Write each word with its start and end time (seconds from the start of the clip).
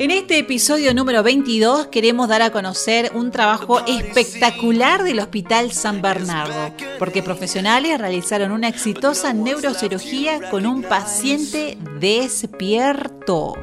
En 0.00 0.12
este 0.12 0.38
episodio 0.38 0.94
número 0.94 1.24
22 1.24 1.88
queremos 1.88 2.28
dar 2.28 2.40
a 2.40 2.52
conocer 2.52 3.10
un 3.16 3.32
trabajo 3.32 3.84
espectacular 3.84 5.02
del 5.02 5.18
Hospital 5.18 5.72
San 5.72 6.00
Bernardo, 6.00 6.72
porque 7.00 7.20
profesionales 7.20 7.98
realizaron 7.98 8.52
una 8.52 8.68
exitosa 8.68 9.32
neurocirugía 9.32 10.50
con 10.50 10.66
un 10.66 10.84
paciente 10.84 11.78
despierto. 11.98 13.54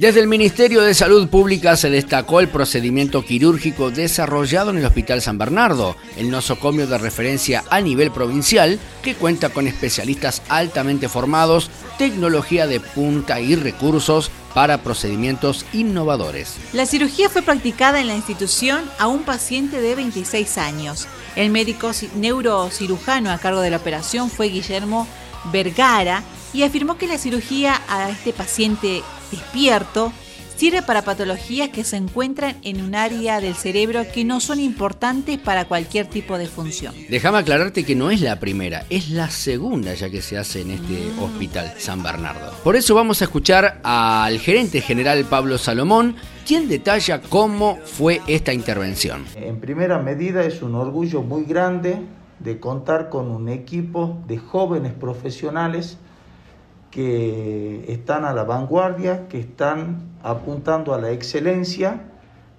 Desde 0.00 0.20
el 0.20 0.28
Ministerio 0.28 0.80
de 0.80 0.94
Salud 0.94 1.28
Pública 1.28 1.76
se 1.76 1.90
destacó 1.90 2.40
el 2.40 2.48
procedimiento 2.48 3.22
quirúrgico 3.22 3.90
desarrollado 3.90 4.70
en 4.70 4.78
el 4.78 4.86
Hospital 4.86 5.20
San 5.20 5.36
Bernardo, 5.36 5.94
el 6.16 6.30
nosocomio 6.30 6.86
de 6.86 6.96
referencia 6.96 7.64
a 7.68 7.82
nivel 7.82 8.10
provincial 8.10 8.78
que 9.02 9.14
cuenta 9.14 9.50
con 9.50 9.66
especialistas 9.66 10.40
altamente 10.48 11.10
formados, 11.10 11.70
tecnología 11.98 12.66
de 12.66 12.80
punta 12.80 13.42
y 13.42 13.56
recursos 13.56 14.30
para 14.54 14.82
procedimientos 14.82 15.66
innovadores. 15.74 16.56
La 16.72 16.86
cirugía 16.86 17.28
fue 17.28 17.42
practicada 17.42 18.00
en 18.00 18.06
la 18.06 18.16
institución 18.16 18.80
a 18.98 19.06
un 19.06 19.24
paciente 19.24 19.82
de 19.82 19.96
26 19.96 20.56
años. 20.56 21.08
El 21.36 21.50
médico 21.50 21.90
neurocirujano 22.16 23.30
a 23.30 23.36
cargo 23.36 23.60
de 23.60 23.68
la 23.68 23.76
operación 23.76 24.30
fue 24.30 24.46
Guillermo 24.46 25.06
Vergara 25.52 26.24
y 26.52 26.62
afirmó 26.62 26.96
que 26.96 27.06
la 27.06 27.18
cirugía 27.18 27.80
a 27.88 28.10
este 28.10 28.32
paciente 28.32 29.02
despierto 29.30 30.12
sirve 30.60 30.82
para 30.82 31.00
patologías 31.00 31.70
que 31.70 31.84
se 31.84 31.96
encuentran 31.96 32.54
en 32.62 32.82
un 32.82 32.94
área 32.94 33.40
del 33.40 33.54
cerebro 33.54 34.02
que 34.12 34.26
no 34.26 34.40
son 34.40 34.60
importantes 34.60 35.38
para 35.38 35.64
cualquier 35.64 36.04
tipo 36.04 36.36
de 36.36 36.48
función. 36.48 36.94
Déjame 37.08 37.38
aclararte 37.38 37.82
que 37.82 37.96
no 37.96 38.10
es 38.10 38.20
la 38.20 38.38
primera, 38.38 38.84
es 38.90 39.08
la 39.08 39.30
segunda 39.30 39.94
ya 39.94 40.10
que 40.10 40.20
se 40.20 40.36
hace 40.36 40.60
en 40.60 40.72
este 40.72 41.12
mm. 41.16 41.22
hospital 41.22 41.72
San 41.78 42.02
Bernardo. 42.02 42.52
Por 42.62 42.76
eso 42.76 42.94
vamos 42.94 43.22
a 43.22 43.24
escuchar 43.24 43.80
al 43.82 44.38
gerente 44.38 44.82
general 44.82 45.24
Pablo 45.24 45.56
Salomón, 45.56 46.16
quien 46.46 46.68
detalla 46.68 47.22
cómo 47.22 47.78
fue 47.82 48.20
esta 48.26 48.52
intervención. 48.52 49.24
En 49.36 49.60
primera 49.60 49.98
medida 49.98 50.44
es 50.44 50.60
un 50.60 50.74
orgullo 50.74 51.22
muy 51.22 51.44
grande 51.44 52.00
de 52.38 52.60
contar 52.60 53.08
con 53.08 53.30
un 53.30 53.48
equipo 53.48 54.22
de 54.26 54.36
jóvenes 54.36 54.92
profesionales 54.92 55.96
que 56.90 57.84
están 57.92 58.24
a 58.24 58.32
la 58.32 58.44
vanguardia, 58.44 59.28
que 59.28 59.38
están 59.38 60.10
apuntando 60.22 60.92
a 60.92 61.00
la 61.00 61.10
excelencia, 61.10 62.02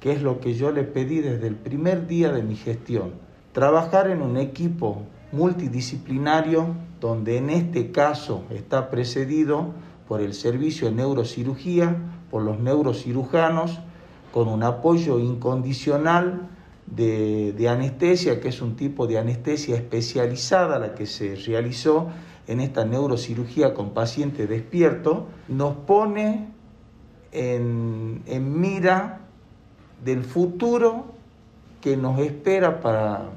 que 0.00 0.12
es 0.12 0.22
lo 0.22 0.40
que 0.40 0.54
yo 0.54 0.72
le 0.72 0.82
pedí 0.82 1.20
desde 1.20 1.46
el 1.46 1.54
primer 1.54 2.06
día 2.06 2.32
de 2.32 2.42
mi 2.42 2.56
gestión. 2.56 3.14
Trabajar 3.52 4.10
en 4.10 4.22
un 4.22 4.36
equipo 4.36 5.02
multidisciplinario 5.32 6.74
donde 7.00 7.38
en 7.38 7.50
este 7.50 7.92
caso 7.92 8.44
está 8.50 8.90
precedido 8.90 9.72
por 10.08 10.20
el 10.20 10.34
servicio 10.34 10.88
de 10.88 10.94
neurocirugía, 10.94 11.96
por 12.30 12.42
los 12.42 12.58
neurocirujanos, 12.58 13.80
con 14.32 14.48
un 14.48 14.62
apoyo 14.62 15.18
incondicional 15.18 16.48
de, 16.86 17.68
anestesia, 17.68 18.40
que 18.40 18.48
es 18.48 18.62
un 18.62 18.76
tipo 18.76 19.06
de 19.06 19.18
anestesia 19.18 19.76
especializada 19.76 20.78
la 20.78 20.94
que 20.94 21.06
se 21.06 21.34
realizó 21.36 22.08
en 22.46 22.60
esta 22.60 22.84
neurocirugía 22.84 23.74
con 23.74 23.90
paciente 23.90 24.46
despierto, 24.46 25.26
nos 25.48 25.74
pone 25.74 26.48
en, 27.32 28.22
mira 28.60 29.20
del 30.04 30.24
futuro 30.24 31.06
que 31.80 31.96
nos 31.96 32.20
espera 32.20 32.80
para, 32.80 33.30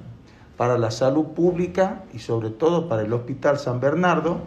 para 0.58 0.78
la 0.78 0.92
salud 0.92 1.28
pública 1.28 2.04
y 2.14 2.20
sobre 2.20 2.52
todo 2.52 2.88
para 2.88 3.02
el 3.02 3.12
Hospital 3.14 3.58
San 3.58 3.80
Bernardo, 3.80 4.42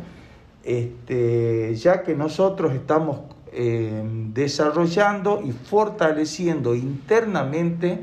este, 0.63 1.75
ya 1.75 2.05
que 2.05 2.15
nosotros 2.15 2.73
estamos 2.73 3.21
eh, 3.53 4.03
desarrollando 4.33 5.43
y 5.45 5.51
fortaleciendo 5.51 6.75
internamente 6.77 7.99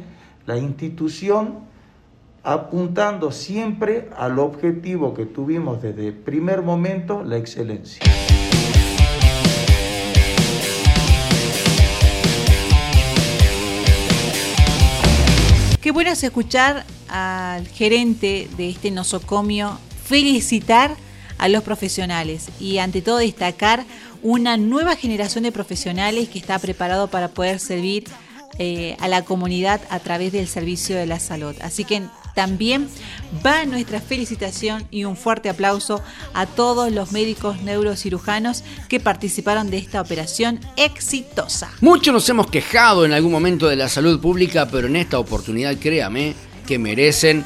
la 0.50 0.58
institución 0.58 1.60
apuntando 2.44 3.32
siempre 3.32 4.10
al 4.18 4.40
objetivo 4.40 5.14
que 5.14 5.28
tuvimos 5.28 5.80
desde 5.80 6.08
el 6.08 6.14
primer 6.16 6.64
momento, 6.64 7.24
la 7.24 7.38
excelencia. 7.38 8.02
Qué 15.80 15.92
bueno 15.92 16.10
es 16.10 16.24
escuchar 16.24 16.84
al 17.10 17.68
gerente 17.68 18.50
de 18.58 18.70
este 18.72 18.90
nosocomio 18.90 19.78
felicitar 20.04 20.96
a 21.38 21.48
los 21.48 21.62
profesionales 21.62 22.50
y 22.60 22.80
ante 22.80 23.04
todo 23.04 23.18
destacar 23.18 23.86
una 24.24 24.58
nueva 24.58 24.96
generación 24.96 25.44
de 25.44 25.52
profesionales 25.52 26.28
que 26.28 26.40
está 26.40 26.58
preparado 26.58 27.08
para 27.08 27.28
poder 27.28 27.60
servir 27.60 28.06
eh, 28.58 28.98
a 29.00 29.08
la 29.08 29.24
comunidad 29.24 29.82
a 29.90 30.00
través 30.00 30.32
del 30.32 30.48
servicio 30.48 30.96
de 30.98 31.06
la 31.06 31.20
salud. 31.20 31.56
Así 31.62 31.86
que 31.86 32.04
también 32.36 32.90
va 33.46 33.66
nuestra 33.66 34.02
felicitación 34.02 34.88
y 34.92 35.06
un 35.06 35.16
fuerte 35.18 35.50
aplauso 35.50 36.02
a 36.34 36.46
todos 36.46 36.92
los 36.92 37.12
médicos 37.12 37.62
neurocirujanos 37.62 38.64
que 38.88 39.00
participaron 39.00 39.70
de 39.70 39.78
esta 39.78 40.02
operación 40.02 40.60
exitosa. 40.78 41.70
Muchos 41.82 42.14
nos 42.14 42.30
hemos 42.30 42.48
quejado 42.48 43.06
en 43.06 43.14
algún 43.14 43.32
momento 43.32 43.68
de 43.68 43.76
la 43.76 43.90
salud 43.90 44.20
pública, 44.20 44.68
pero 44.70 44.88
en 44.88 44.96
esta 44.96 45.20
oportunidad 45.20 45.78
créame 45.78 46.36
que 46.66 46.80
merecen 46.80 47.44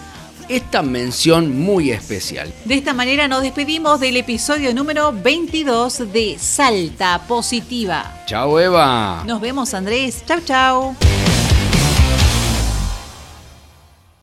esta 0.50 0.82
mención 0.82 1.60
muy 1.60 1.92
especial. 1.92 2.54
De 2.66 2.76
esta 2.76 2.94
manera 2.94 3.28
nos 3.28 3.42
despedimos 3.42 4.00
del 4.00 4.18
episodio 4.18 4.74
número 4.74 5.12
22 5.12 6.12
de 6.12 6.38
Salta 6.40 7.22
Positiva. 7.28 8.24
Chao 8.26 8.60
Eva. 8.60 9.24
Nos 9.26 9.42
vemos 9.42 9.74
Andrés. 9.74 10.24
Chao, 10.26 10.40
chao. 10.46 10.96